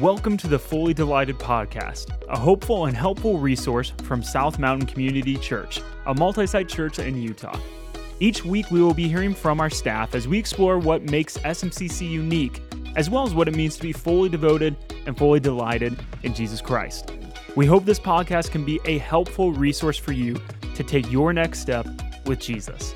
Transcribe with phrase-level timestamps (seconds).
[0.00, 5.36] Welcome to the Fully Delighted Podcast, a hopeful and helpful resource from South Mountain Community
[5.36, 7.58] Church, a multi site church in Utah.
[8.18, 12.08] Each week, we will be hearing from our staff as we explore what makes SMCC
[12.08, 12.62] unique,
[12.96, 16.62] as well as what it means to be fully devoted and fully delighted in Jesus
[16.62, 17.12] Christ.
[17.54, 20.40] We hope this podcast can be a helpful resource for you
[20.74, 21.86] to take your next step
[22.24, 22.94] with Jesus.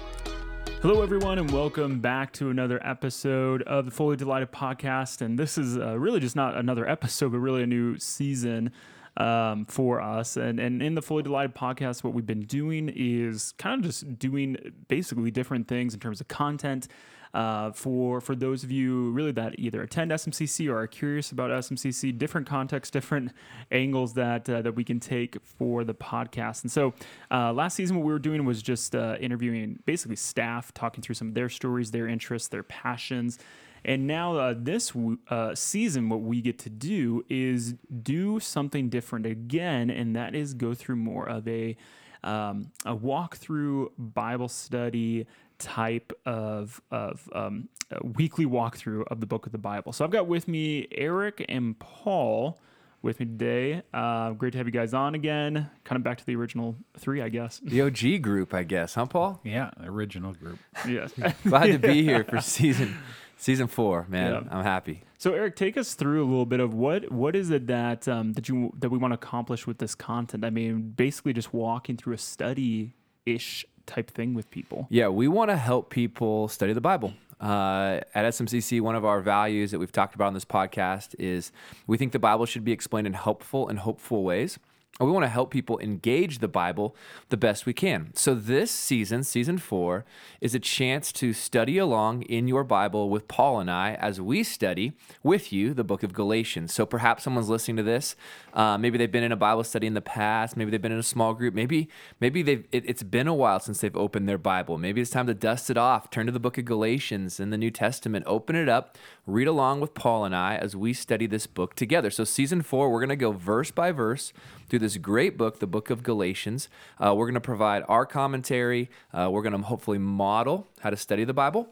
[0.83, 5.23] Hello, everyone, and welcome back to another episode of the Fully Delighted podcast.
[5.23, 8.71] And this is uh, really just not another episode, but really a new season
[9.17, 10.37] um, for us.
[10.37, 14.19] And, and in the Fully Delighted podcast, what we've been doing is kind of just
[14.19, 16.89] doing basically different things in terms of content.
[17.37, 21.51] Uh, for for those of you really that either attend SMCC or are curious about
[21.51, 23.31] SMCC, different contexts, different
[23.71, 26.63] angles that uh, that we can take for the podcast.
[26.63, 26.95] And so,
[27.31, 31.17] uh, last season, what we were doing was just uh, interviewing basically staff, talking through
[31.17, 33.39] some of their stories, their interests, their passions.
[33.85, 34.95] And now, uh, this
[35.29, 40.55] uh, season, what we get to do is do something different again, and that is
[40.55, 41.77] go through more of a
[42.25, 45.27] um, a walkthrough Bible study
[45.59, 47.69] type of of um,
[48.03, 49.93] weekly walkthrough of the book of the Bible.
[49.93, 52.59] So I've got with me Eric and Paul
[53.03, 53.83] with me today.
[53.95, 55.71] Uh, great to have you guys on again.
[55.85, 57.61] Kind of back to the original three, I guess.
[57.63, 59.41] The OG group, I guess, huh, Paul?
[59.45, 60.59] Yeah, original group.
[60.87, 61.13] Yes.
[61.45, 62.97] Glad to be here for season
[63.37, 64.33] season four, man.
[64.33, 64.41] Yeah.
[64.51, 65.03] I'm happy.
[65.19, 68.33] So Eric, take us through a little bit of what what is it that um,
[68.35, 70.45] that you that we want to accomplish with this content.
[70.45, 74.87] I mean, basically just walking through a study ish type thing with people.
[74.91, 77.15] Yeah, we want to help people study the Bible.
[77.41, 81.53] Uh, at SMCC, one of our values that we've talked about on this podcast is
[81.87, 84.59] we think the Bible should be explained in helpful and hopeful ways
[85.05, 86.97] we want to help people engage the Bible
[87.29, 88.13] the best we can.
[88.15, 90.07] So, this season, season four,
[90.41, 94.43] is a chance to study along in your Bible with Paul and I as we
[94.43, 96.73] study with you the book of Galatians.
[96.73, 98.17] So, perhaps someone's listening to this.
[98.55, 100.57] Uh, maybe they've been in a Bible study in the past.
[100.57, 101.53] Maybe they've been in a small group.
[101.53, 104.79] Maybe, maybe they've, it, it's been a while since they've opened their Bible.
[104.79, 107.59] Maybe it's time to dust it off, turn to the book of Galatians in the
[107.59, 108.97] New Testament, open it up,
[109.27, 112.11] read along with Paul and I as we study this book together.
[112.11, 114.33] So, season four, we're going to go verse by verse
[114.69, 116.69] through this great book, the book of Galatians.
[116.99, 118.89] Uh, we're going to provide our commentary.
[119.13, 121.69] Uh, we're going to hopefully model how to study the Bible.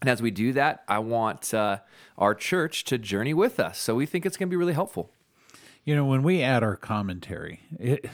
[0.00, 1.78] And as we do that, I want uh,
[2.18, 3.78] our church to journey with us.
[3.78, 5.10] So we think it's going to be really helpful.
[5.86, 8.06] You know, when we add our commentary, it,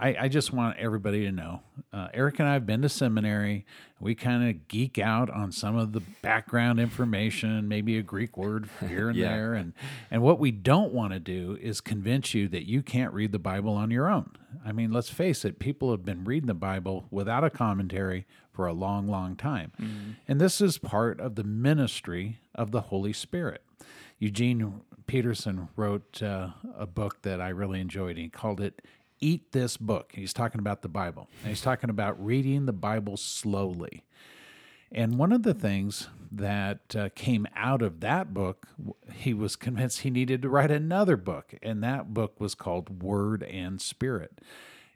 [0.00, 3.64] I, I, just want everybody to know uh, Eric and I have been to seminary.
[4.00, 8.68] We kind of geek out on some of the background information, maybe a Greek word
[8.88, 9.28] here and yeah.
[9.28, 9.54] there.
[9.54, 9.74] And,
[10.10, 13.38] and what we don't want to do is convince you that you can't read the
[13.38, 14.32] Bible on your own.
[14.66, 18.66] I mean, let's face it, people have been reading the Bible without a commentary for
[18.66, 19.70] a long, long time.
[19.80, 20.10] Mm-hmm.
[20.26, 23.62] And this is part of the ministry of the Holy Spirit.
[24.18, 28.16] Eugene Peterson wrote uh, a book that I really enjoyed.
[28.16, 28.82] He called it
[29.20, 30.12] Eat This Book.
[30.14, 31.28] He's talking about the Bible.
[31.42, 34.04] And he's talking about reading the Bible slowly.
[34.92, 38.68] And one of the things that uh, came out of that book,
[39.12, 41.54] he was convinced he needed to write another book.
[41.62, 44.40] And that book was called Word and Spirit.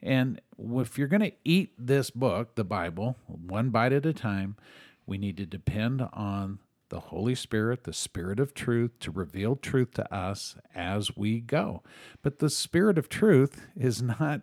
[0.00, 4.56] And if you're going to eat this book, the Bible, one bite at a time,
[5.06, 9.92] we need to depend on the Holy Spirit, the Spirit of truth, to reveal truth
[9.94, 11.82] to us as we go.
[12.22, 14.42] But the Spirit of truth is not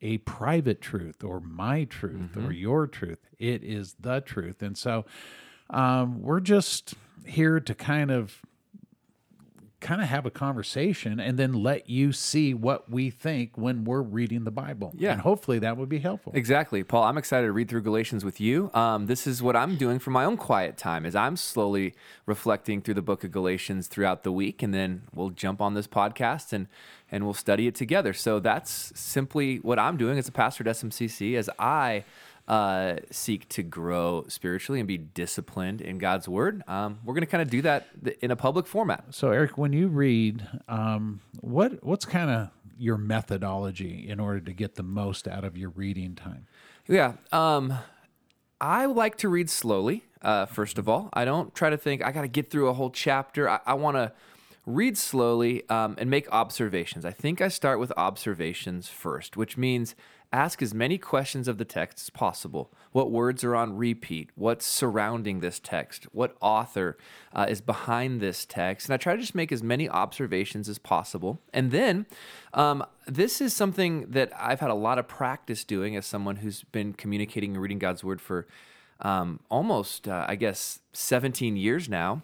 [0.00, 2.46] a private truth or my truth mm-hmm.
[2.46, 3.18] or your truth.
[3.38, 4.62] It is the truth.
[4.62, 5.04] And so
[5.70, 6.94] um, we're just
[7.24, 8.42] here to kind of
[9.82, 14.00] kind of have a conversation and then let you see what we think when we're
[14.00, 14.94] reading the Bible.
[14.96, 15.12] Yeah.
[15.12, 16.32] And hopefully that would be helpful.
[16.34, 16.82] Exactly.
[16.84, 18.70] Paul, I'm excited to read through Galatians with you.
[18.72, 21.94] Um, this is what I'm doing for my own quiet time as I'm slowly
[22.24, 24.62] reflecting through the book of Galatians throughout the week.
[24.62, 26.68] And then we'll jump on this podcast and,
[27.10, 28.12] and we'll study it together.
[28.12, 32.04] So that's simply what I'm doing as a pastor at SMCC as I
[32.48, 36.62] uh, seek to grow spiritually and be disciplined in God's word.
[36.66, 37.88] Um, we're going to kind of do that
[38.20, 39.04] in a public format.
[39.10, 44.52] So, Eric, when you read, um, what what's kind of your methodology in order to
[44.52, 46.46] get the most out of your reading time?
[46.88, 47.78] Yeah, um,
[48.60, 50.04] I like to read slowly.
[50.20, 52.72] Uh, first of all, I don't try to think I got to get through a
[52.72, 53.48] whole chapter.
[53.48, 54.12] I, I want to
[54.66, 57.04] read slowly um, and make observations.
[57.04, 59.94] I think I start with observations first, which means
[60.32, 62.72] ask as many questions of the text as possible.
[62.92, 64.30] What words are on repeat?
[64.34, 66.04] What's surrounding this text?
[66.12, 66.96] What author
[67.34, 68.88] uh, is behind this text?
[68.88, 71.40] And I try to just make as many observations as possible.
[71.52, 72.06] And then
[72.54, 76.62] um, this is something that I've had a lot of practice doing as someone who's
[76.64, 78.46] been communicating and reading God's word for
[79.00, 82.22] um, almost, uh, I guess, 17 years now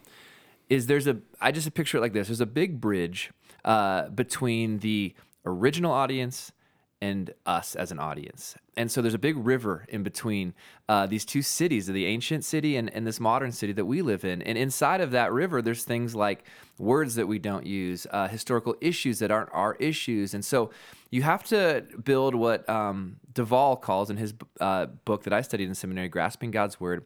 [0.69, 2.29] is there's a I just picture it like this.
[2.29, 3.31] There's a big bridge
[3.65, 5.15] uh, between the
[5.45, 6.53] original audience
[7.01, 8.57] and us as an audience.
[8.77, 10.55] And so there's a big river in between
[10.89, 14.25] uh, these two cities, the ancient city and, and this modern city that we live
[14.25, 14.43] in.
[14.43, 16.45] And inside of that river, there's things like
[16.79, 20.35] words that we don't use, uh, historical issues that aren't our issues.
[20.35, 20.71] And so
[21.11, 25.69] you have to build what um, Duvall calls in his uh, book that I studied
[25.69, 27.05] in seminary, Grasping God's Word,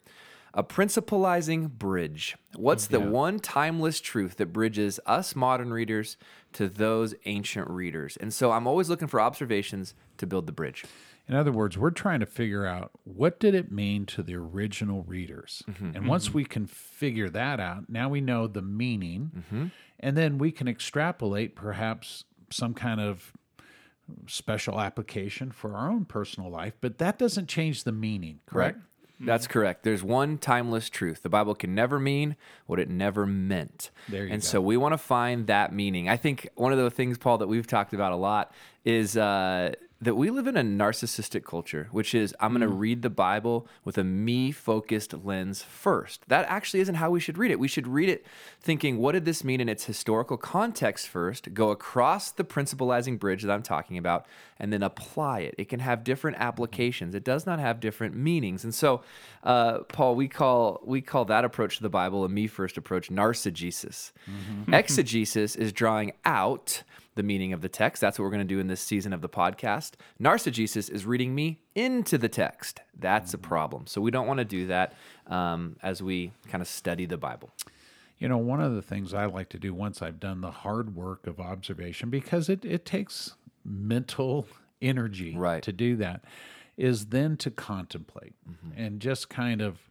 [0.54, 2.37] a principalizing bridge.
[2.56, 6.16] What's the one timeless truth that bridges us modern readers
[6.54, 8.16] to those ancient readers?
[8.19, 10.84] And so I'm always looking for observations to build the bridge.
[11.28, 15.02] In other words, we're trying to figure out what did it mean to the original
[15.04, 15.62] readers.
[15.70, 16.06] Mm-hmm, and mm-hmm.
[16.06, 19.66] once we can figure that out, now we know the meaning, mm-hmm.
[20.00, 23.32] and then we can extrapolate perhaps some kind of
[24.26, 28.78] special application for our own personal life, but that doesn't change the meaning, correct?
[29.24, 29.84] That's correct.
[29.84, 31.22] There's one timeless truth.
[31.22, 32.36] The Bible can never mean
[32.66, 33.90] what it never meant.
[34.08, 34.46] There you and go.
[34.46, 36.08] so we want to find that meaning.
[36.08, 38.52] I think one of the things, Paul, that we've talked about a lot
[38.84, 39.72] is uh,
[40.02, 43.69] that we live in a narcissistic culture, which is I'm going to read the Bible
[43.84, 46.25] with a me focused lens first.
[46.26, 47.60] That actually isn't how we should read it.
[47.60, 48.26] We should read it
[48.60, 53.43] thinking, what did this mean in its historical context first, go across the principalizing bridge
[53.43, 54.26] that I'm talking about,
[54.58, 55.54] and then apply it.
[55.56, 57.14] It can have different applications.
[57.14, 58.64] It does not have different meanings.
[58.64, 59.02] And so,
[59.44, 63.08] uh, Paul, we call we call that approach to the Bible a me first approach,
[63.08, 64.10] narcigesis.
[64.72, 66.82] Exegesis is drawing out
[67.14, 68.00] the meaning of the text.
[68.00, 69.93] That's what we're going to do in this season of the podcast.
[70.20, 72.81] Narcigesis is reading me into the text.
[72.99, 73.87] That's a problem.
[73.87, 74.94] So we don't want to do that
[75.26, 77.50] um, as we kind of study the Bible.
[78.19, 80.94] You know, one of the things I like to do once I've done the hard
[80.94, 84.47] work of observation, because it, it takes mental
[84.81, 85.62] energy Right.
[85.64, 86.25] to do that,
[86.76, 88.35] is then to contemplate
[88.76, 89.91] and just kind of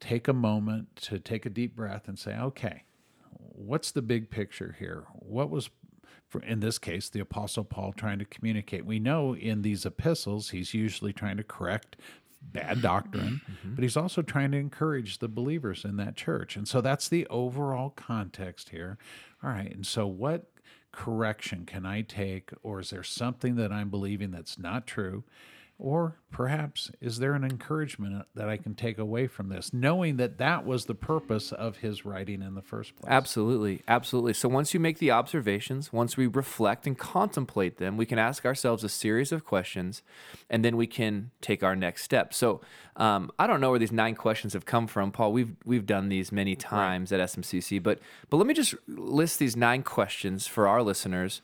[0.00, 2.82] take a moment to take a deep breath and say, okay,
[3.38, 5.04] what's the big picture here?
[5.14, 5.70] What was,
[6.34, 8.84] for, in this case, the Apostle Paul trying to communicate?
[8.84, 11.96] We know in these epistles, he's usually trying to correct
[12.42, 13.74] bad doctrine, mm-hmm.
[13.76, 16.56] but he's also trying to encourage the believers in that church.
[16.56, 18.98] And so that's the overall context here.
[19.44, 19.72] All right.
[19.72, 20.50] And so, what
[20.90, 25.22] correction can I take, or is there something that I'm believing that's not true?
[25.76, 30.38] Or perhaps is there an encouragement that I can take away from this, knowing that
[30.38, 33.10] that was the purpose of his writing in the first place?
[33.10, 33.82] Absolutely.
[33.88, 34.34] Absolutely.
[34.34, 38.46] So once you make the observations, once we reflect and contemplate them, we can ask
[38.46, 40.02] ourselves a series of questions
[40.48, 42.32] and then we can take our next step.
[42.32, 42.60] So
[42.96, 45.32] um, I don't know where these nine questions have come from, Paul.
[45.32, 47.98] We've we've done these many times at SMCC, but
[48.30, 51.42] but let me just list these nine questions for our listeners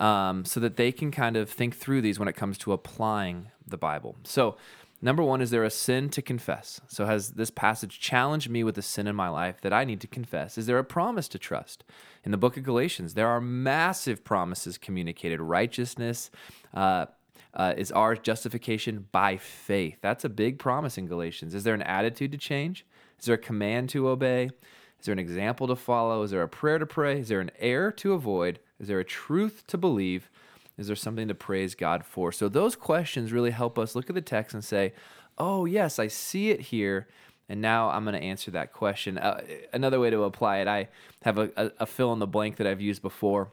[0.00, 3.48] um, so that they can kind of think through these when it comes to applying
[3.66, 4.16] the Bible.
[4.24, 4.56] So
[5.02, 6.80] Number one, is there a sin to confess?
[6.86, 10.00] So, has this passage challenged me with a sin in my life that I need
[10.02, 10.58] to confess?
[10.58, 11.84] Is there a promise to trust?
[12.22, 15.40] In the book of Galatians, there are massive promises communicated.
[15.40, 16.30] Righteousness
[16.74, 17.06] uh,
[17.54, 19.96] uh, is our justification by faith.
[20.02, 21.54] That's a big promise in Galatians.
[21.54, 22.84] Is there an attitude to change?
[23.18, 24.50] Is there a command to obey?
[24.98, 26.22] Is there an example to follow?
[26.24, 27.20] Is there a prayer to pray?
[27.20, 28.58] Is there an error to avoid?
[28.80, 30.30] Is there a truth to believe?
[30.78, 32.32] Is there something to praise God for?
[32.32, 34.94] So those questions really help us look at the text and say,
[35.38, 37.06] "Oh, yes, I see it here."
[37.48, 39.18] And now I'm going to answer that question.
[39.18, 39.42] Uh,
[39.72, 40.88] another way to apply it, I
[41.22, 43.50] have a, a, a fill in the blank that I've used before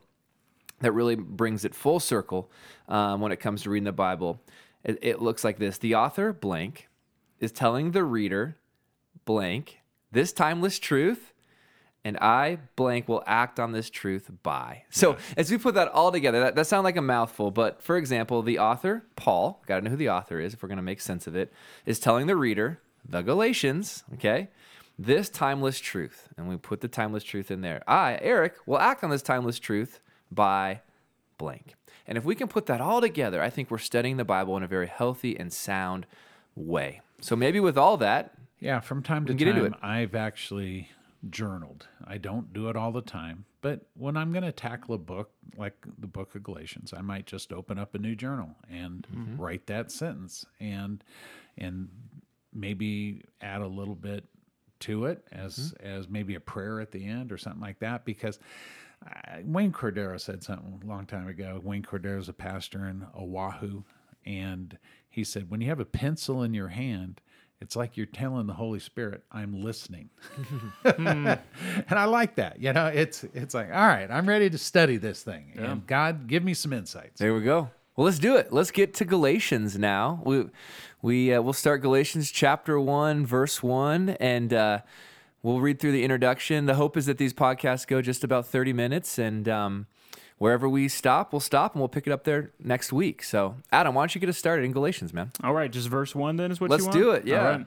[0.81, 2.51] that really brings it full circle
[2.87, 4.39] um, when it comes to reading the Bible.
[4.83, 6.87] It, it looks like this The author, blank,
[7.39, 8.57] is telling the reader,
[9.25, 9.79] blank,
[10.11, 11.33] this timeless truth,
[12.07, 14.83] and I, blank, will act on this truth by.
[14.89, 17.97] So as we put that all together, that, that sounds like a mouthful, but for
[17.97, 20.83] example, the author, Paul, got to know who the author is if we're going to
[20.83, 21.51] make sense of it,
[21.85, 24.49] is telling the reader, the Galatians, okay,
[24.97, 26.29] this timeless truth.
[26.37, 27.83] And we put the timeless truth in there.
[27.87, 29.99] I, Eric, will act on this timeless truth
[30.31, 30.81] by
[31.37, 31.75] blank.
[32.07, 34.63] And if we can put that all together, I think we're studying the Bible in
[34.63, 36.05] a very healthy and sound
[36.55, 37.01] way.
[37.19, 39.79] So maybe with all that, Yeah, from time to can get into time, it.
[39.85, 40.89] I've actually
[41.31, 41.87] journaled.
[42.05, 45.31] I don't do it all the time, but when I'm going to tackle a book
[45.57, 49.41] like the book of Galatians, I might just open up a new journal and Mm-hmm.
[49.41, 51.03] write that sentence and
[51.57, 51.89] and
[52.53, 54.25] maybe add a little bit
[54.81, 55.87] to it as Mm-hmm.
[55.87, 58.39] as maybe a prayer at the end or something like that because
[59.05, 61.59] uh, Wayne Cordeiro said something a long time ago.
[61.63, 63.83] Wayne Cordeiro is a pastor in Oahu,
[64.25, 64.77] and
[65.09, 67.21] he said, "When you have a pencil in your hand,
[67.61, 70.09] it's like you're telling the Holy Spirit, I'm listening."
[70.83, 71.39] and
[71.89, 72.61] I like that.
[72.61, 76.27] You know, it's it's like, all right, I'm ready to study this thing, and God,
[76.27, 77.19] give me some insights.
[77.19, 77.69] There we go.
[77.97, 78.53] Well, let's do it.
[78.53, 80.21] Let's get to Galatians now.
[80.23, 80.45] We
[81.01, 84.79] we uh, we'll start Galatians chapter one, verse one, and uh,
[85.41, 86.67] we'll read through the introduction.
[86.67, 89.87] The hope is that these podcasts go just about 30 minutes, and um,
[90.37, 93.23] wherever we stop, we'll stop and we'll pick it up there next week.
[93.23, 95.31] So, Adam, why don't you get us started in Galatians, man?
[95.43, 96.99] All right, just verse one then is what Let's you want?
[96.99, 97.49] Let's do it, yeah.
[97.49, 97.65] Right.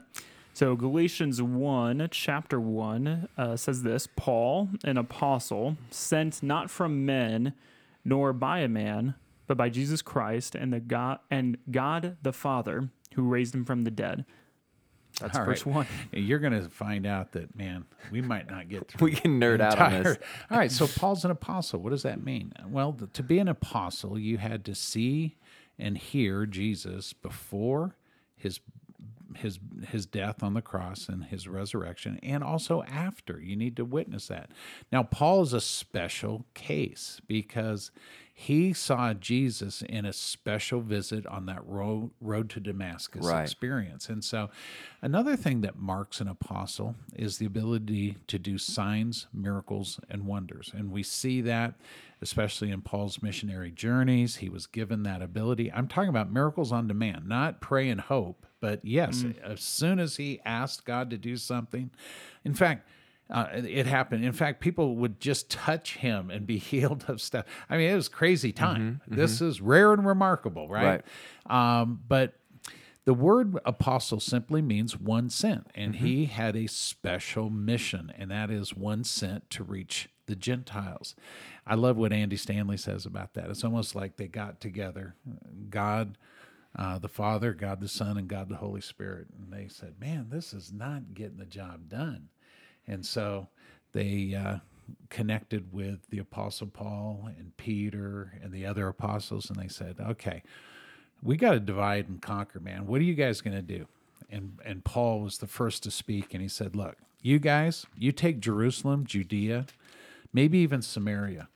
[0.52, 7.54] So Galatians 1, chapter 1, uh, says this Paul, an apostle, sent not from men,
[8.04, 9.14] nor by a man,
[9.46, 13.82] but by Jesus Christ and the God and God the Father, who raised him from
[13.82, 14.24] the dead.
[15.20, 15.74] That's All verse right.
[15.74, 15.86] 1.
[16.12, 19.58] You're going to find out that, man, we might not get through We can nerd
[19.58, 20.18] the out on this.
[20.50, 21.80] All right, so Paul's an apostle.
[21.80, 22.52] What does that mean?
[22.68, 25.36] Well, th- to be an apostle, you had to see
[25.78, 27.96] and hear Jesus before
[28.36, 28.60] his
[29.36, 29.58] his
[29.88, 34.26] his death on the cross and his resurrection and also after you need to witness
[34.28, 34.50] that
[34.92, 37.90] now paul is a special case because
[38.32, 43.42] he saw jesus in a special visit on that road road to damascus Right.
[43.42, 44.50] experience and so
[45.02, 50.72] another thing that marks an apostle is the ability to do signs miracles and wonders
[50.74, 51.74] and we see that
[52.22, 54.36] especially in Paul's missionary journeys.
[54.36, 55.72] He was given that ability.
[55.72, 60.16] I'm talking about miracles on demand, not pray and hope, but yes, as soon as
[60.16, 61.90] he asked God to do something,
[62.44, 62.86] in fact,
[63.30, 64.24] uh, it happened.
[64.24, 67.46] In fact, people would just touch him and be healed of stuff.
[67.68, 69.00] I mean, it was crazy time.
[69.06, 71.02] This is rare and remarkable, right?
[71.46, 72.34] Um, but
[73.04, 78.50] the word apostle simply means one sent, and he had a special mission, and that
[78.50, 81.14] is one sent to reach the Gentiles.
[81.66, 83.48] I love what Andy Stanley says about that.
[83.48, 85.14] It's almost like they got together,
[85.70, 86.18] God
[86.76, 90.28] uh, the Father, God the Son, and God the Holy Spirit, and they said, "Man,
[90.30, 92.28] this is not getting the job done,"
[92.86, 93.48] and so
[93.92, 94.34] they.
[94.34, 94.58] Uh,
[95.08, 100.42] connected with the apostle paul and peter and the other apostles and they said okay
[101.22, 102.86] we got to divide and conquer, man.
[102.86, 103.86] What are you guys going to do?
[104.30, 108.12] And and Paul was the first to speak, and he said, "Look, you guys, you
[108.12, 109.66] take Jerusalem, Judea,
[110.32, 111.48] maybe even Samaria.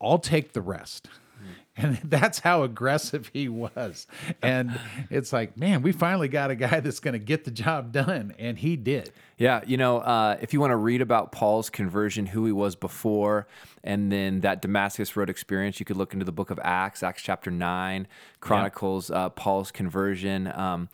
[0.00, 1.08] I'll take the rest."
[1.80, 4.08] And that's how aggressive he was.
[4.42, 4.76] And
[5.10, 8.34] it's like, man, we finally got a guy that's going to get the job done,
[8.36, 9.12] and he did.
[9.36, 12.74] Yeah, you know, uh, if you want to read about Paul's conversion, who he was
[12.74, 13.46] before,
[13.84, 17.22] and then that Damascus Road experience, you could look into the book of Acts, Acts
[17.22, 18.08] chapter 9,
[18.40, 20.48] chronicles uh, Paul's conversion.
[20.48, 20.88] Um,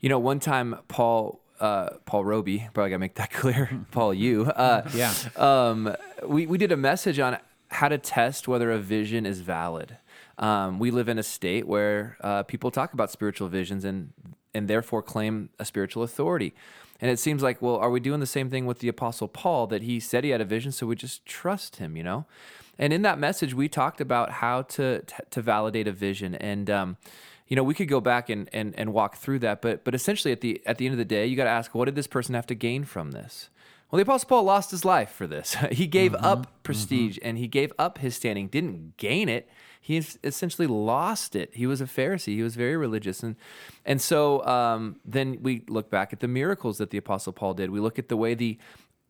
[0.00, 1.38] you know, one time Paul.
[1.60, 3.68] Uh, Paul Roby, probably gotta make that clear.
[3.90, 5.12] Paul, you, uh, Yeah.
[5.36, 5.94] um,
[6.26, 7.36] we we did a message on
[7.70, 9.96] how to test whether a vision is valid.
[10.38, 14.12] Um, we live in a state where uh, people talk about spiritual visions and
[14.52, 16.52] and therefore claim a spiritual authority.
[17.00, 19.68] And it seems like, well, are we doing the same thing with the Apostle Paul
[19.68, 22.26] that he said he had a vision, so we just trust him, you know?
[22.78, 26.96] And in that message, we talked about how to to, validate a vision, and um,
[27.46, 30.32] you know, we could go back and, and and walk through that, but but essentially
[30.32, 32.06] at the at the end of the day, you got to ask, what did this
[32.06, 33.50] person have to gain from this?
[33.90, 35.54] Well, the Apostle Paul lost his life for this.
[35.72, 39.48] he gave up prestige and he gave up his standing, didn't gain it.
[39.80, 41.50] He essentially lost it.
[41.54, 42.34] He was a Pharisee.
[42.34, 43.34] He was very religious, and
[43.84, 47.70] and so um, then we look back at the miracles that the Apostle Paul did.
[47.70, 48.58] We look at the way the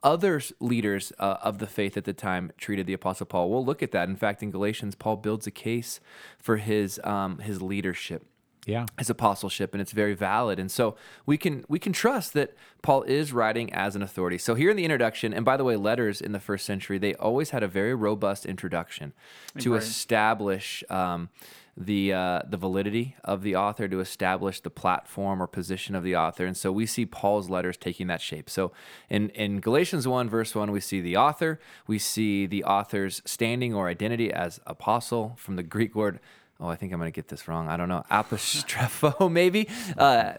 [0.02, 3.50] other leaders uh, of the faith at the time treated the Apostle Paul.
[3.50, 4.08] We'll look at that.
[4.08, 5.99] In fact, in Galatians, Paul builds a case
[6.38, 8.29] for his um, his leadership
[8.67, 8.87] Yeah.
[8.99, 10.59] his apostleship and it's very valid.
[10.59, 14.38] And so we can we can trust that paul is writing as an authority.
[14.38, 17.14] So here in the introduction and by the way letters in the first century they
[17.14, 19.12] always had a very robust introduction
[19.59, 21.31] to establish um,
[21.76, 26.14] the uh, the validity of the author to establish the platform or position of the
[26.14, 26.45] author.
[26.45, 28.50] And so we see paul's letters taking that shape.
[28.50, 28.73] So
[29.09, 31.59] in in galatians 1 verse 1 we see the author.
[31.87, 36.21] We see the author's standing or identity as apostle from the greek word
[36.61, 37.69] oh, I think I'm going to get this wrong.
[37.69, 38.05] I don't know.
[38.11, 39.69] Apostrepho, maybe.
[39.97, 40.35] Uh,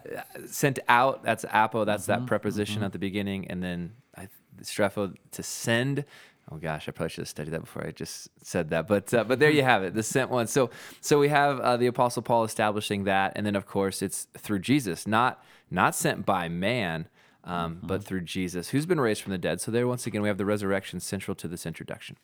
[0.46, 3.48] sent out, that's apo, that's that preposition at the beginning.
[3.48, 4.28] And then I,
[4.62, 6.04] strepho, to send.
[6.50, 8.88] Oh gosh, I probably should have studied that before I just said that.
[8.88, 10.48] But uh, but there you have it, the sent one.
[10.48, 14.26] So so we have uh, the apostle Paul establishing that, and then of course it's
[14.36, 17.08] through Jesus, not not sent by man,
[17.44, 19.60] um, but through Jesus, who's been raised from the dead.
[19.60, 22.16] So there, once again, we have the resurrection central to this introduction.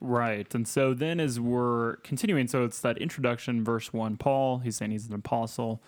[0.00, 0.54] Right.
[0.54, 4.92] And so then as we're continuing, so it's that introduction, verse one, Paul, he's saying
[4.92, 5.82] he's an apostle.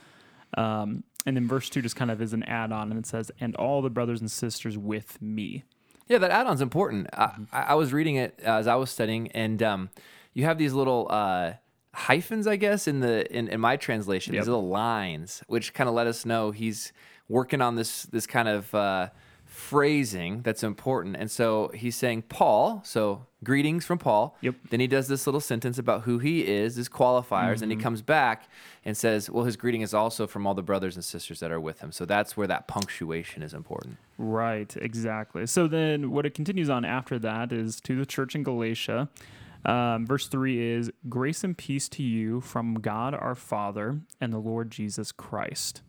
[0.56, 3.30] Um, and then verse two just kind of is an add on and it says,
[3.40, 5.64] and all the brothers and sisters with me.
[6.08, 7.06] Yeah, that add-on's important.
[7.12, 9.90] I, I was reading it as I was studying, and um,
[10.34, 11.52] you have these little uh,
[11.94, 14.34] hyphens, I guess, in the in, in my translation.
[14.34, 14.42] Yep.
[14.42, 16.92] These little lines, which kind of let us know he's
[17.28, 19.10] working on this this kind of uh,
[19.50, 21.16] phrasing that's important.
[21.16, 24.36] And so he's saying Paul, so greetings from Paul.
[24.42, 24.54] Yep.
[24.70, 28.00] Then he does this little sentence about who he is, his qualifiers, and he comes
[28.00, 28.48] back
[28.84, 31.58] and says, well, his greeting is also from all the brothers and sisters that are
[31.58, 31.90] with him.
[31.90, 33.96] So that's where that punctuation is important.
[34.18, 35.46] Right, exactly.
[35.48, 39.08] So then what it continues on after that is to the church in Galatia.
[39.64, 44.38] Um, verse 3 is Grace and peace to you from God our Father and the
[44.38, 45.82] Lord Jesus Christ.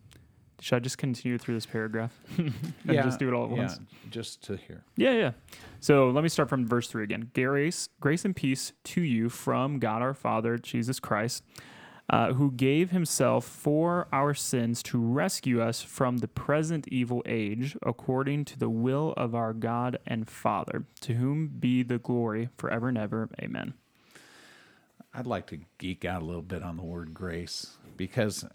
[0.62, 2.14] Should I just continue through this paragraph?
[2.38, 2.54] and
[2.88, 3.80] just do it all at yeah, once?
[4.12, 4.84] just to hear.
[4.96, 5.32] Yeah, yeah.
[5.80, 7.32] So let me start from verse 3 again.
[7.34, 11.44] Grace, grace and peace to you from God our Father, Jesus Christ,
[12.12, 17.76] uh, who gave himself for our sins to rescue us from the present evil age,
[17.82, 22.88] according to the will of our God and Father, to whom be the glory forever
[22.88, 23.30] and ever.
[23.42, 23.74] Amen.
[25.12, 28.46] I'd like to geek out a little bit on the word grace because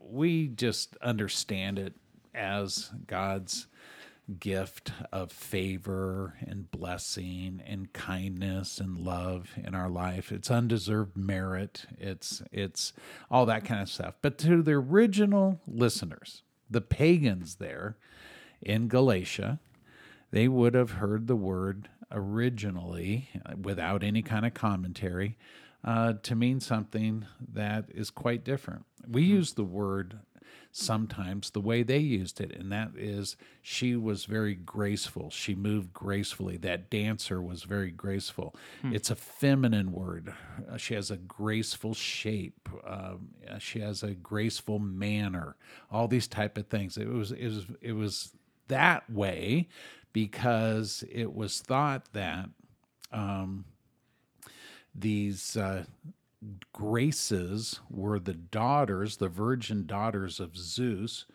[0.00, 1.94] we just understand it
[2.34, 3.66] as God's
[4.38, 10.30] gift of favor and blessing and kindness and love in our life.
[10.32, 11.86] It's undeserved merit.
[11.98, 12.92] It's it's
[13.30, 14.14] all that kind of stuff.
[14.22, 17.96] But to the original listeners, the pagans there
[18.60, 19.60] in Galatia,
[20.30, 25.36] they would have heard the word originally uh, without any kind of commentary
[25.84, 28.84] uh, to mean something that is quite different.
[29.08, 30.20] We use the word
[30.74, 35.28] sometimes the way they used it, and that is she was very graceful.
[35.30, 36.56] She moved gracefully.
[36.56, 38.54] That dancer was very graceful.
[38.82, 40.32] It's a feminine word.
[40.70, 42.68] Uh, she has a graceful shape.
[42.86, 45.56] Um, uh, she has a graceful manner.
[45.90, 46.96] All these type of things.
[46.96, 48.32] It was it was it was
[48.68, 49.68] that way
[50.12, 52.48] because it was thought that
[53.12, 53.66] um,
[54.94, 55.84] these uh,
[56.72, 61.26] graces were the daughters, the virgin daughters of Zeus,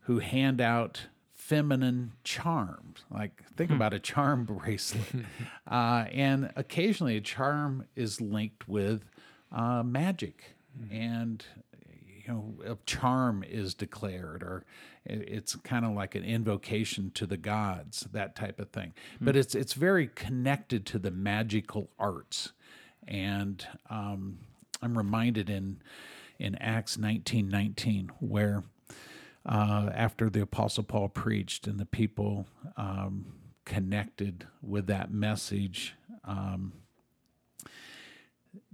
[0.00, 3.04] who hand out feminine charms.
[3.10, 5.24] Like, think about a charm bracelet.
[5.70, 9.04] uh, and occasionally a charm is linked with
[9.52, 10.56] uh, magic.
[10.90, 11.44] And,
[12.26, 14.64] you know, a charm is declared, or
[15.04, 18.94] it's kind of like an invocation to the gods, that type of thing.
[19.20, 22.52] But it's it's very connected to the magical arts
[23.08, 24.38] and um,
[24.82, 25.80] I'm reminded in
[26.38, 28.64] in Acts 19:19 where
[29.46, 33.26] uh, after the Apostle Paul preached and the people um,
[33.64, 36.72] connected with that message, um,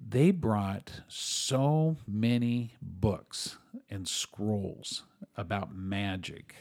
[0.09, 5.05] they brought so many books and scrolls
[5.37, 6.55] about magic,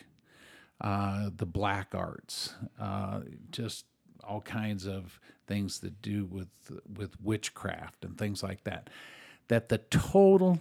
[0.81, 3.85] uh, the black arts, uh, just
[4.23, 6.47] all kinds of things that do with
[6.97, 8.89] with witchcraft and things like that.
[9.47, 10.59] That the total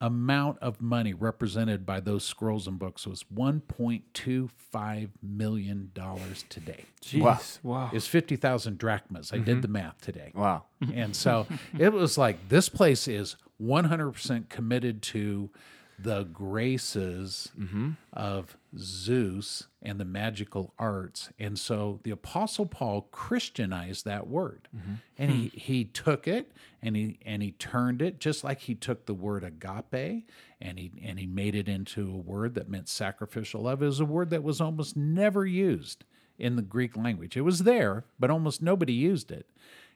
[0.00, 6.84] amount of money represented by those scrolls and books was 1.25 million dollars today.
[7.04, 7.58] Jeez.
[7.64, 7.90] Wow.
[7.92, 9.32] Is 50,000 drachmas.
[9.32, 9.60] I did mm-hmm.
[9.62, 10.30] the math today.
[10.34, 10.64] Wow.
[10.94, 15.50] And so it was like this place is 100% committed to
[15.98, 17.90] the graces mm-hmm.
[18.12, 21.30] of Zeus and the magical arts.
[21.38, 24.68] And so the apostle Paul Christianized that word.
[24.76, 24.94] Mm-hmm.
[25.16, 25.58] And he hmm.
[25.58, 29.42] he took it and he and he turned it just like he took the word
[29.42, 30.28] agape
[30.60, 33.82] and he and he made it into a word that meant sacrificial love.
[33.82, 36.04] It was a word that was almost never used
[36.38, 37.36] in the Greek language.
[37.36, 39.46] It was there, but almost nobody used it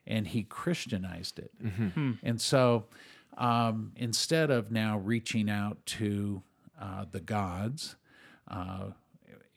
[0.07, 1.51] and he Christianized it.
[1.63, 2.13] Mm-hmm.
[2.23, 2.87] And so
[3.37, 6.43] um, instead of now reaching out to
[6.81, 7.97] uh, the gods
[8.49, 8.91] uh,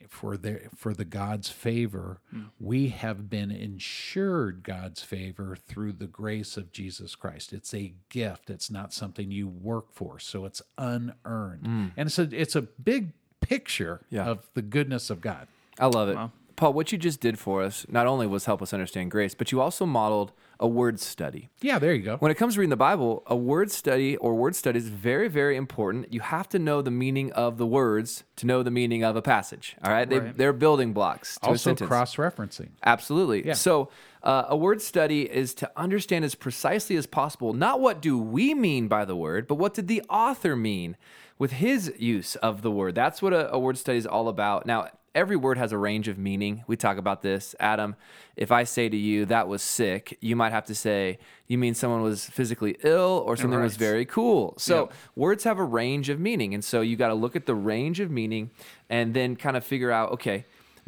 [0.10, 2.22] for their for the gods' favor,
[2.60, 7.52] we have been insured God's favor through the grace of Jesus Christ.
[7.54, 8.50] It's a gift.
[8.50, 11.66] It's not something you work for, so it's unearned,
[11.98, 14.26] and it's a it's a big picture Yeah.
[14.26, 15.48] of the goodness of God.
[15.80, 16.18] I love it.
[16.56, 19.52] Paul, what you just did for us not only was help us understand grace, but
[19.52, 21.50] you also modeled a word study.
[21.62, 22.16] Yeah, there you go.
[22.18, 25.28] When it comes to reading the Bible, a word study or word study is very,
[25.28, 26.14] very important.
[26.14, 29.22] You have to know the meaning of the words to know the meaning of a
[29.22, 29.76] passage.
[29.84, 30.38] All right, they, Right.
[30.38, 31.88] they're building blocks to a Also, sentence.
[31.90, 32.70] cross referencing.
[32.86, 33.46] Absolutely.
[33.46, 33.54] Yeah.
[33.54, 33.90] So,
[34.24, 38.54] uh, a word study is to understand as precisely as possible not what do we
[38.54, 40.96] mean by the word, but what did the author mean
[41.38, 42.96] with his use of the word.
[42.96, 44.66] That's what a, a word study is all about.
[44.66, 46.64] Now, every word has a range of meaning.
[46.68, 47.56] We talk about this.
[47.60, 47.96] Adam,
[48.36, 51.74] if I say to you, that was sick, you might have to say, you mean
[51.74, 54.54] someone was physically ill or something was very cool.
[54.58, 56.54] So, words have a range of meaning.
[56.54, 58.52] And so, you got to look at the range of meaning
[58.90, 60.46] and then kind of figure out, okay,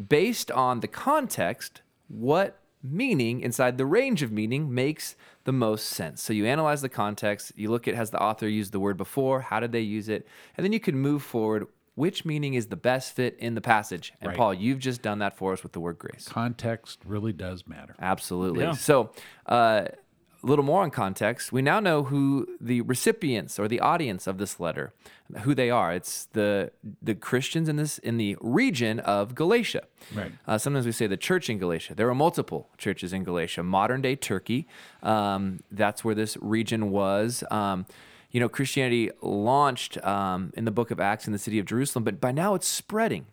[0.07, 6.21] based on the context, what meaning inside the range of meaning makes the most sense.
[6.21, 9.41] So you analyze the context, you look at has the author used the word before,
[9.41, 12.75] how did they use it, and then you can move forward which meaning is the
[12.75, 14.13] best fit in the passage.
[14.21, 14.37] And Right.
[14.37, 16.27] Paul, you've just done that for us with the word grace.
[16.27, 17.95] Context really does matter.
[17.99, 18.65] Absolutely.
[18.65, 18.73] Yeah.
[18.73, 19.09] So,
[19.47, 19.85] uh,
[20.43, 21.51] a little more on context.
[21.51, 24.93] We now know who the recipients or the audience of this letter,
[25.39, 25.91] who they are.
[25.91, 29.81] It's the the Christians in this in the region of Galatia.
[30.13, 30.31] Right.
[30.47, 31.95] Uh, sometimes we say the church in Galatia.
[31.95, 33.63] There were multiple churches in Galatia.
[33.63, 34.67] Modern day Turkey.
[35.01, 37.43] Um, that's where this region was.
[37.49, 37.87] Um,
[38.31, 42.03] you know, Christianity launched um, in the book of Acts in the city of Jerusalem,
[42.03, 43.25] but by now it's spreading.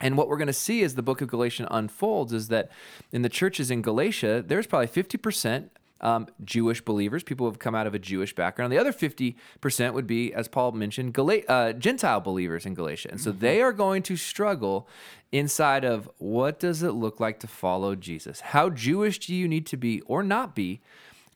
[0.00, 2.70] And what we're going to see as the book of Galatians unfolds is that
[3.12, 7.74] in the churches in Galatia, there's probably 50% um, Jewish believers, people who have come
[7.74, 8.72] out of a Jewish background.
[8.72, 9.34] The other 50%
[9.92, 13.08] would be, as Paul mentioned, Gala- uh, Gentile believers in Galatia.
[13.10, 14.88] And so they are going to struggle
[15.32, 18.40] inside of what does it look like to follow Jesus?
[18.40, 20.80] How Jewish do you need to be or not be?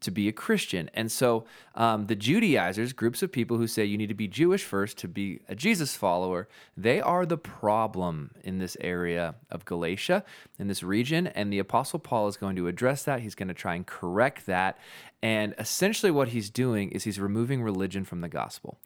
[0.02, 0.90] To be a Christian.
[0.94, 4.62] And so um, the Judaizers, groups of people who say you need to be Jewish
[4.64, 10.24] first to be a Jesus follower, they are the problem in this area of Galatia,
[10.58, 11.26] in this region.
[11.26, 13.20] And the Apostle Paul is going to address that.
[13.20, 14.78] He's going to try and correct that.
[15.22, 18.78] And essentially, what he's doing is he's removing religion from the gospel.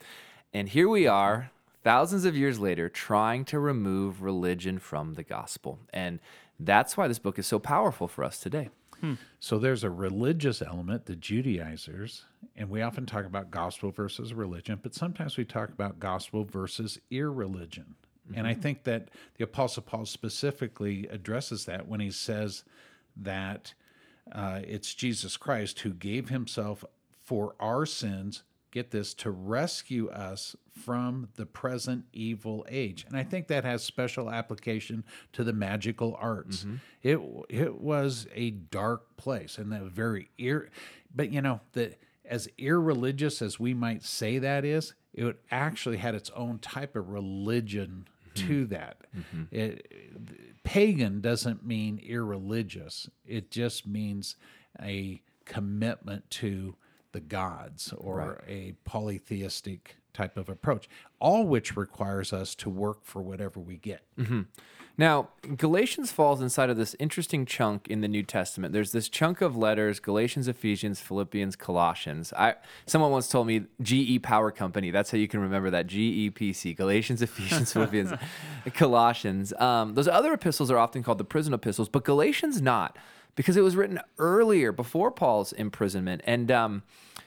[0.52, 1.50] And here we are.
[1.82, 5.78] Thousands of years later, trying to remove religion from the gospel.
[5.92, 6.18] And
[6.58, 8.70] that's why this book is so powerful for us today.
[9.40, 12.24] So there's a religious element, the Judaizers,
[12.56, 16.98] and we often talk about gospel versus religion, but sometimes we talk about gospel versus
[17.10, 17.94] irreligion.
[18.34, 22.64] And I think that the Apostle Paul specifically addresses that when he says
[23.16, 23.72] that
[24.32, 26.84] uh, it's Jesus Christ who gave himself
[27.22, 28.42] for our sins,
[28.76, 33.06] get this, to rescue us from the present evil age.
[33.08, 36.64] And I think that has special application to the magical arts.
[36.64, 36.76] Mm-hmm.
[37.02, 40.68] It it was a dark place and a very ir
[41.14, 41.94] but you know, the
[42.26, 47.08] as irreligious as we might say that is, it actually had its own type of
[47.08, 48.46] religion mm-hmm.
[48.48, 48.98] to that.
[49.16, 49.42] Mm-hmm.
[49.50, 53.08] It, pagan doesn't mean irreligious.
[53.24, 54.36] It just means
[54.82, 56.74] a commitment to
[57.16, 60.86] the gods or a polytheistic type of approach,
[61.18, 64.02] all which requires us to work for whatever we get.
[64.98, 68.74] Now, Galatians falls inside of this interesting chunk in the New Testament.
[68.74, 72.34] There's this chunk of letters Galatians, Ephesians, Philippians, Colossians.
[72.34, 74.90] I Someone once told me GE Power Company.
[74.90, 78.12] That's how you can remember that GEPC Galatians, Ephesians, Philippians,
[78.74, 79.54] Colossians.
[79.54, 82.98] Um, those other epistles are often called the prison epistles, but Galatians not
[83.36, 86.22] because it was written earlier before Paul's imprisonment.
[86.24, 86.82] And um,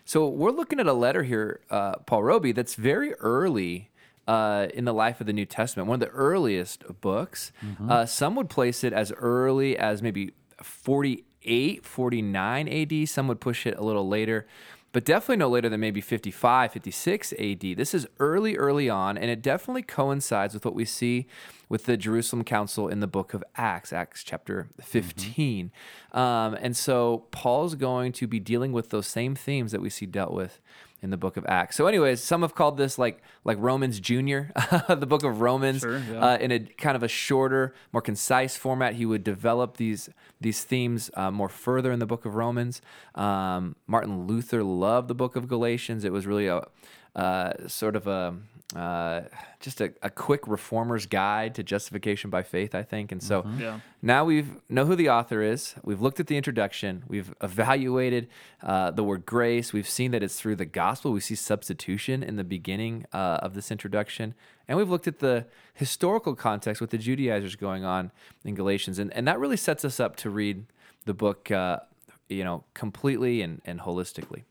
[0.09, 3.91] so we're looking at a letter here, uh, Paul Roby, that's very early
[4.27, 7.51] uh, in the life of the New Testament, one of the earliest books.
[7.87, 10.31] Uh, some would place it as early as maybe
[10.63, 13.07] 48, 49 AD.
[13.07, 14.47] Some would push it a little later,
[14.91, 17.59] but definitely no later than maybe 55, 56 AD.
[17.59, 21.27] This is early, early on, and it definitely coincides with what we see
[21.67, 25.71] with the Jerusalem Council in the book of Acts, Acts chapter 15.
[26.11, 30.07] Um, and so Paul's going to be dealing with those same themes that we see
[30.07, 30.59] dealt with
[31.01, 31.75] in the book of Acts.
[31.75, 34.51] So, anyways, some have called this like like Romans Junior,
[34.89, 36.19] the book of Romans, Sure, yeah.
[36.19, 38.95] uh, in a kind of a shorter, more concise format.
[38.95, 40.09] He would develop these
[40.41, 42.81] these themes uh, more further in the book of Romans.
[43.15, 46.03] Um, Martin Luther loved the book of Galatians.
[46.03, 46.67] It was really a
[47.15, 48.35] uh, sort of a
[48.75, 49.21] uh,
[49.59, 53.11] just a, a quick reformer's guide to justification by faith, I think.
[53.11, 53.79] And so Yeah.
[54.01, 55.73] now we've know who the author is.
[55.83, 57.03] We've looked at the introduction.
[57.07, 58.27] We've evaluated
[58.61, 59.73] uh, the word grace.
[59.73, 61.11] We've seen that it's through the gospel.
[61.11, 64.35] We see substitution in the beginning uh, of this introduction,
[64.67, 68.11] and we've looked at the historical context with the Judaizers going on
[68.45, 70.65] in Galatians, and and that really sets us up to read
[71.05, 71.79] the book, uh,
[72.27, 74.43] you know, completely and and holistically.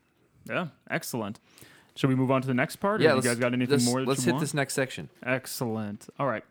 [0.45, 1.39] Yeah, excellent.
[1.95, 3.01] Should we move on to the next part?
[3.01, 4.01] or Yeah, you let's, guys got anything let's, more?
[4.01, 4.41] That let's you hit want?
[4.41, 5.09] this next section.
[5.23, 6.07] Excellent.
[6.19, 6.43] All right.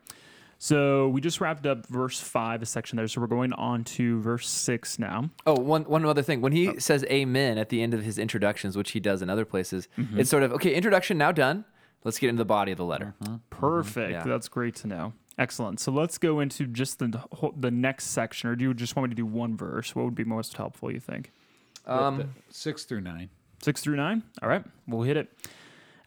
[0.61, 3.07] So we just wrapped up verse five, a section there.
[3.07, 5.29] So we're going on to verse six now.
[5.47, 6.41] Oh, one one other thing.
[6.41, 6.75] When he oh.
[6.79, 10.19] says amen at the end of his introductions, which he does in other places, mm-hmm.
[10.19, 11.63] it's sort of okay, introduction now done.
[12.03, 13.15] Let's get into the body of the letter.
[13.23, 13.35] Mm-hmm.
[13.49, 14.13] Perfect.
[14.13, 14.27] Mm-hmm.
[14.27, 14.33] Yeah.
[14.33, 15.13] That's great to know.
[15.37, 15.79] Excellent.
[15.79, 19.09] So let's go into just the whole- the next section, or do you just want
[19.09, 19.95] me to do one verse?
[19.95, 20.91] What would be most helpful?
[20.91, 21.31] You think?
[21.85, 23.29] Um, Six through nine.
[23.61, 24.23] Six through nine.
[24.41, 25.29] All right, we'll hit it.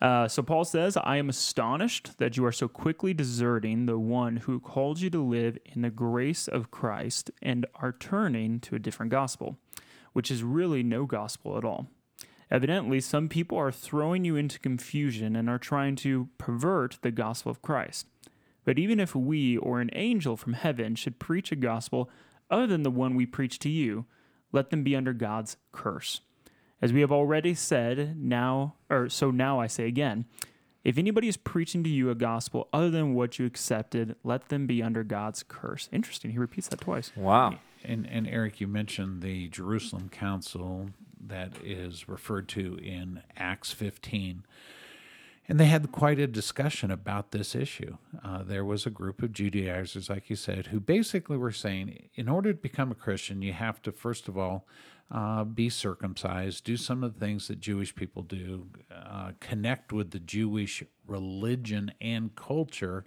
[0.00, 4.38] Uh, so Paul says, I am astonished that you are so quickly deserting the one
[4.38, 8.80] who called you to live in the grace of Christ and are turning to a
[8.80, 9.58] different gospel,
[10.12, 11.86] which is really no gospel at all.
[12.50, 17.52] Evidently, some people are throwing you into confusion and are trying to pervert the gospel
[17.52, 18.06] of Christ.
[18.64, 22.10] But even if we or an angel from heaven should preach a gospel
[22.50, 24.06] other than the one we preach to you,
[24.50, 26.22] let them be under God's curse.
[26.82, 30.26] As we have already said, now or so now I say again,
[30.84, 34.66] If anybody is preaching to you a gospel other than what you accepted, let them
[34.66, 35.88] be under God's curse.
[35.92, 36.32] Interesting.
[36.32, 37.12] He repeats that twice.
[37.14, 37.60] Wow.
[37.84, 40.90] And, and Eric, you mentioned the Jerusalem Council
[41.24, 44.44] that is referred to in Acts 15.
[45.48, 47.96] And they had quite a discussion about this issue.
[48.24, 52.28] Uh, there was a group of Judaizers, like you said, who basically were saying in
[52.28, 54.66] order to become a Christian, you have to, first of all,
[55.12, 60.10] uh, be circumcised, do some of the things that Jewish people do, uh, connect with
[60.10, 63.04] the Jewish religion and culture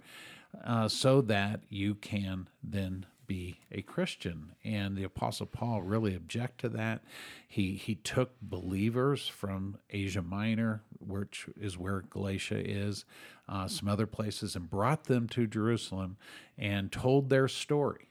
[0.64, 4.52] uh, so that you can then be a Christian.
[4.64, 7.02] And the Apostle Paul really object to that.
[7.48, 13.04] He he took believers from Asia Minor, which is where Galatia is,
[13.48, 16.18] uh, some other places, and brought them to Jerusalem
[16.56, 18.10] and told their story.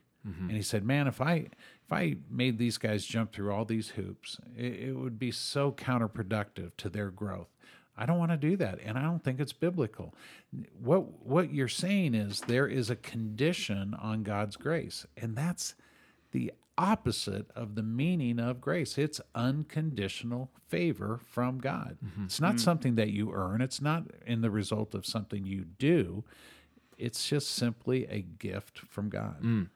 [0.50, 1.48] And he said, "Man, if I
[1.86, 5.72] if I made these guys jump through all these hoops, it, it would be so
[5.72, 7.50] counterproductive to their growth.
[7.98, 10.14] I don't want to do that, and I don't think it's biblical.
[10.82, 15.76] What what you're saying is there is a condition on God's grace, and that's
[16.32, 18.98] the opposite of the meaning of grace.
[18.98, 21.98] It's unconditional favor from God.
[22.04, 22.26] Mm-hmm.
[22.26, 22.58] It's not mm-hmm.
[22.58, 23.62] something that you earn.
[23.62, 26.26] It's not in the result of something you do.
[26.98, 29.42] It's just simply a gift from God.
[29.42, 29.70] Mm.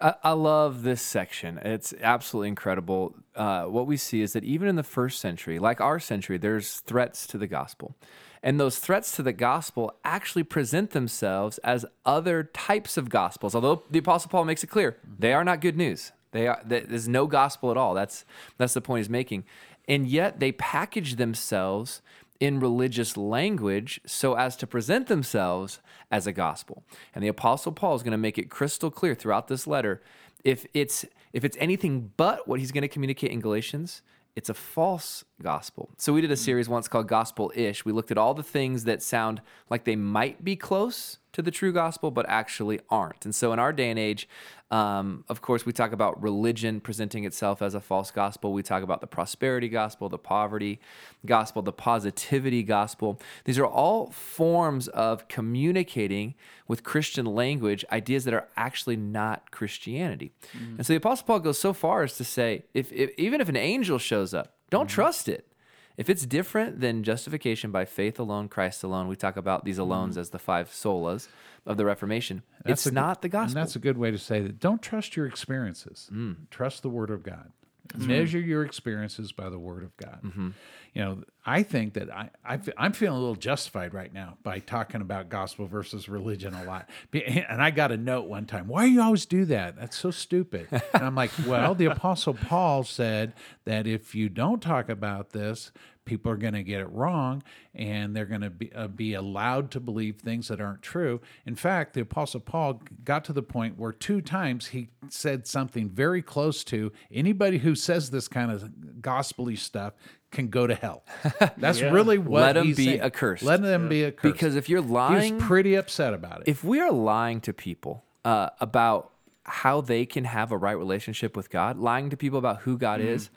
[0.00, 1.58] I, I love this section.
[1.58, 3.14] It's absolutely incredible.
[3.34, 6.80] Uh, what we see is that even in the first century, like our century, there's
[6.80, 7.94] threats to the gospel.
[8.42, 13.54] And those threats to the gospel actually present themselves as other types of gospels.
[13.54, 16.12] Although the Apostle Paul makes it clear, they are not good news.
[16.32, 17.92] They are, there's no gospel at all.
[17.92, 18.24] That's,
[18.56, 19.44] that's the point he's making.
[19.88, 22.00] And yet they package themselves
[22.40, 25.78] in religious language so as to present themselves
[26.10, 26.82] as a gospel.
[27.14, 30.02] And the apostle Paul is going to make it crystal clear throughout this letter
[30.42, 34.02] if it's if it's anything but what he's going to communicate in Galatians,
[34.34, 35.90] it's a false gospel.
[35.96, 37.84] So we did a series once called Gospel Ish.
[37.84, 41.50] We looked at all the things that sound like they might be close to the
[41.50, 43.24] true gospel, but actually aren't.
[43.24, 44.28] And so in our day and age,
[44.70, 48.52] um, of course, we talk about religion presenting itself as a false gospel.
[48.52, 50.78] We talk about the prosperity gospel, the poverty
[51.26, 53.20] gospel, the positivity gospel.
[53.44, 56.34] These are all forms of communicating
[56.68, 60.32] with Christian language ideas that are actually not Christianity.
[60.76, 63.48] And so the Apostle Paul goes so far as to say, if, if even if
[63.48, 65.49] an angel shows up, don't trust it.
[65.96, 69.92] If it's different than justification by faith alone, Christ alone, we talk about these mm-hmm.
[69.92, 71.28] alones as the five solas
[71.66, 72.42] of the Reformation.
[72.64, 73.58] it's a good- not the gospel.
[73.58, 74.60] And that's a good way to say that.
[74.60, 76.08] Don't trust your experiences.
[76.12, 76.48] Mm.
[76.50, 77.52] Trust the Word of God.
[77.88, 78.06] Mm-hmm.
[78.06, 80.20] Measure your experiences by the Word of God.
[80.22, 80.50] Mm-hmm.
[80.94, 84.58] You know, I think that I, I I'm feeling a little justified right now by
[84.58, 86.88] talking about gospel versus religion a lot.
[87.50, 88.68] And I got a note one time.
[88.68, 89.76] Why do you always do that?
[89.76, 90.68] That's so stupid.
[90.70, 95.72] And I'm like, well, the Apostle Paul said that if you don't talk about this,
[96.04, 97.42] people are going to get it wrong
[97.74, 101.20] and they're going to be, uh, be allowed to believe things that aren't true.
[101.46, 105.88] In fact, the Apostle Paul got to the point where two times he said something
[105.88, 108.68] very close to anybody who says this kind of
[109.00, 109.94] gospely stuff
[110.30, 111.02] can go to hell.
[111.56, 113.00] That's really what let he's be saying.
[113.00, 113.42] accursed.
[113.42, 114.22] Let them be accursed.
[114.34, 116.48] Because if you're lying, was pretty upset about it.
[116.48, 119.10] if we are lying to people uh, about
[119.44, 123.00] how they can have a right relationship with God, lying to people about who God
[123.00, 123.30] is,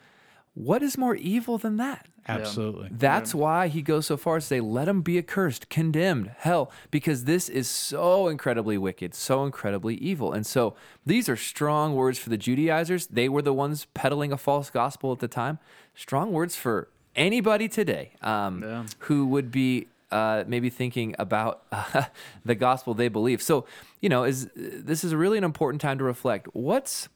[0.54, 2.06] what is more evil than that?
[2.26, 2.88] Absolutely.
[2.90, 6.70] That's why he goes so far as to say, let him be accursed, condemned, hell,
[6.90, 10.32] because this is so incredibly wicked, so incredibly evil.
[10.32, 13.08] And so these are strong words for the Judaizers.
[13.08, 15.58] They were the ones peddling a false gospel at the time.
[15.94, 18.84] Strong words for anybody today um, Yeah.
[19.00, 22.04] who would be uh, maybe thinking about uh,
[22.44, 23.42] the gospel they believe.
[23.42, 23.66] So,
[24.00, 26.48] you know, is this is really an important time to reflect.
[26.54, 27.08] What's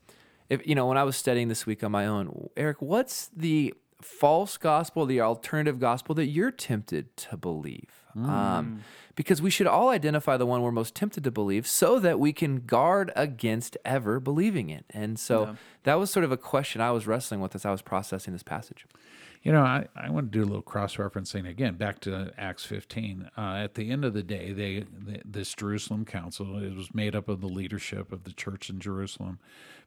[0.48, 3.74] if you know when I was studying this week on my own, Eric, what's the
[4.00, 8.04] false gospel, the alternative gospel that you're tempted to believe?
[8.16, 8.82] Um,
[9.14, 12.32] because we should all identify the one we're most tempted to believe so that we
[12.32, 14.84] can guard against ever believing it.
[14.90, 17.82] And so that was sort of a question I was wrestling with as I was
[17.82, 18.86] processing this passage.
[19.42, 22.64] You know, I, I want to do a little cross referencing again back to Acts
[22.64, 23.30] 15.
[23.36, 27.14] Uh, at the end of the day, they, th this Jerusalem council it was made
[27.14, 29.38] up of the leadership of the church in Jerusalem,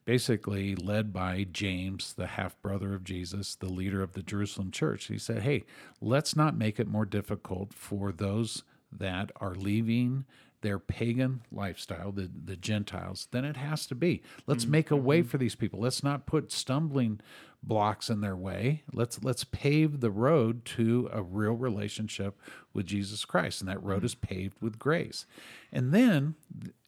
[0.06, 5.06] basically led by James, the half brother of Jesus, the leader of the Jerusalem church.
[5.06, 5.66] He said, "Hey,
[6.00, 10.26] let's not make it more difficult for those that are leaving."
[10.62, 14.22] Their pagan lifestyle, the, the Gentiles, than it has to be.
[14.46, 14.72] Let's mm-hmm.
[14.74, 15.28] make a way mm-hmm.
[15.28, 15.80] for these people.
[15.80, 17.20] Let's not put stumbling
[17.64, 18.84] blocks in their way.
[18.94, 22.40] Let's let's pave the road to a real relationship
[22.74, 25.26] with Jesus Christ, and that road is paved with grace.
[25.72, 26.36] And then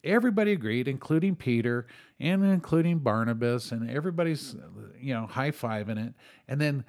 [0.04, 1.86] everybody agreed, including Peter
[2.20, 4.56] and including Barnabas, and everybody's
[5.00, 6.14] you know high fiving it.
[6.48, 6.86] And then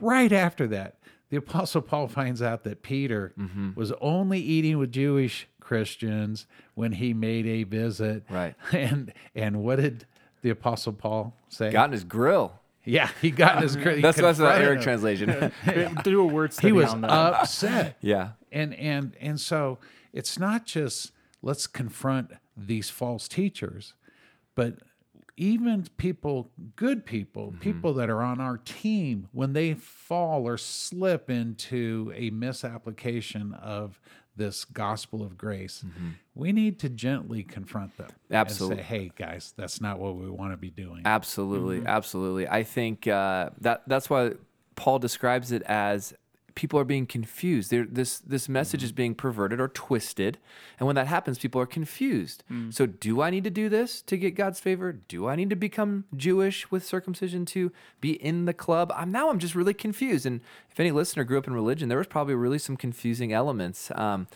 [0.00, 0.96] right after that,
[1.30, 3.70] the Apostle Paul finds out that Peter Mm-hmm.
[3.74, 8.24] was only eating with Jewish Christians when he made a visit.
[8.30, 8.54] Right.
[8.72, 10.06] And and what did
[10.42, 11.70] the Apostle Paul say?
[11.72, 12.52] Got in his grill.
[12.88, 13.76] Yeah, he got in his.
[13.76, 15.52] Uh, he That's that's the Eric translation.
[16.04, 17.10] Do a word study He was on that.
[17.10, 17.98] upset.
[18.00, 18.30] yeah.
[18.50, 19.78] and and and so
[20.12, 23.94] it's not just let's confront these false teachers
[24.56, 24.78] but
[25.36, 27.60] even people good people mm-hmm.
[27.60, 34.00] people that are on our team when they fall or slip into a misapplication of
[34.38, 35.84] this gospel of grace
[36.34, 38.78] we need to gently confront them Absolutely.
[38.78, 42.48] and say hey guys that's not what we want to be doing Absolutely, absolutely.
[42.48, 44.32] I think uh, that that's why
[44.76, 46.14] Paul describes it as
[46.58, 47.70] people are being confused.
[47.70, 50.38] They're, this this message is being perverted or twisted,
[50.78, 52.42] and when that happens, people are confused.
[52.70, 54.92] So, do I need to do this to get God's favor?
[54.92, 58.92] Do I need to become Jewish with circumcision to be in the club?
[58.94, 60.26] I'm now I'm just really confused.
[60.26, 63.92] And if any listener grew up in religion, there was probably really some confusing elements
[63.94, 64.26] um,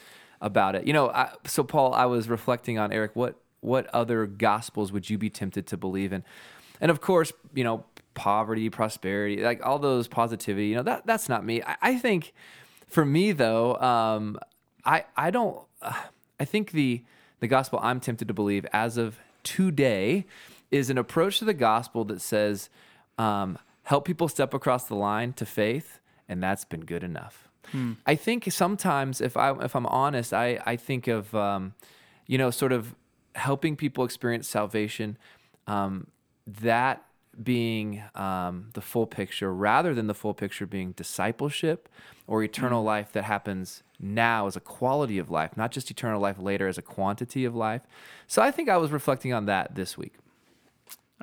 [0.40, 0.86] about it.
[0.86, 3.16] You know, I, so Paul, I was reflecting on Eric.
[3.16, 6.22] What what other gospels would you be tempted to believe in?
[6.80, 7.84] And of course, you know,
[8.22, 11.60] poverty, prosperity, like all those positivity, you know, that that's not me.
[11.60, 12.32] I, I think
[12.86, 14.38] for me though, um,
[14.84, 16.02] I I don't uh,
[16.38, 17.02] I think the
[17.40, 20.24] the gospel I'm tempted to believe as of today
[20.70, 22.70] is an approach to the gospel that says
[23.18, 27.48] um, help people step across the line to faith, and that's been good enough.
[28.06, 31.74] I think sometimes, if I if I'm honest, I I think of um,
[32.28, 32.94] you know sort of
[33.34, 35.18] helping people experience salvation,
[35.66, 36.06] um,
[36.46, 37.04] that
[37.40, 41.88] being um, the full picture rather than the full picture being discipleship
[42.26, 46.38] or eternal life that happens now as a quality of life, not just eternal life
[46.38, 47.82] later as a quantity of life.
[48.26, 50.14] So I think I was reflecting on that this week.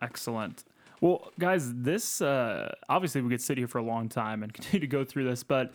[0.02, 0.63] Excellent.
[1.02, 4.82] Well, guys, this uh, obviously we could sit here for a long time and continue
[4.82, 5.74] to go through this, but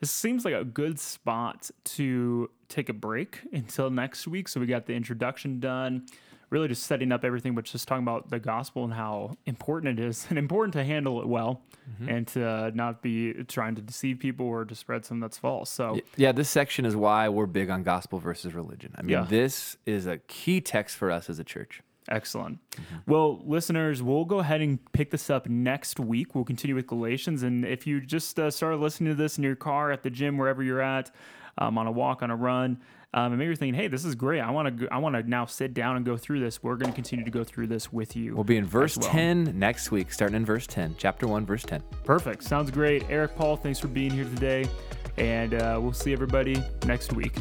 [0.00, 4.48] this seems like a good spot to take a break until next week.
[4.48, 6.06] So we got the introduction done,
[6.50, 10.02] really just setting up everything, but just talking about the gospel and how important it
[10.04, 11.62] is and important to handle it well
[12.08, 15.70] and to not be trying to deceive people or to spread something that's false.
[15.70, 18.92] So Yeah, this section is why we're big on gospel versus religion.
[18.96, 19.26] I mean, Yeah.
[19.28, 21.82] this is a key text for us as a church.
[22.08, 22.58] Excellent.
[23.06, 26.34] Well, listeners, we'll go ahead and pick this up next week.
[26.34, 27.42] We'll continue with Galatians.
[27.42, 30.38] And if you just uh, started listening to this in your car, at the gym,
[30.38, 31.10] wherever you're at,
[31.58, 32.80] um, on a walk, on a run,
[33.16, 34.40] um, and maybe you're thinking, "Hey, this is great.
[34.40, 34.88] I want to.
[34.92, 37.30] I want to now sit down and go through this." We're going to continue to
[37.30, 38.34] go through this with you.
[38.34, 39.08] We'll be in verse well.
[39.08, 41.82] 10 next week, starting in verse 10, chapter 1, verse 10.
[42.04, 42.42] Perfect.
[42.42, 43.04] Sounds great.
[43.08, 44.68] Eric Paul, thanks for being here today,
[45.16, 47.34] and uh, we'll see everybody next week.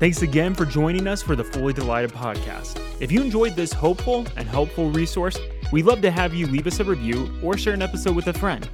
[0.00, 2.80] Thanks again for joining us for the Fully Delighted podcast.
[3.00, 5.38] If you enjoyed this hopeful and helpful resource,
[5.72, 8.32] we'd love to have you leave us a review or share an episode with a
[8.32, 8.68] friend.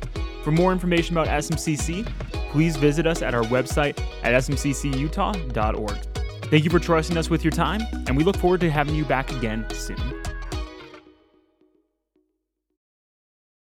[0.44, 2.06] For more information about SMCC,
[2.50, 5.96] please visit us at our website at smccutah.org.
[6.50, 9.06] Thank you for trusting us with your time, and we look forward to having you
[9.06, 10.23] back again soon.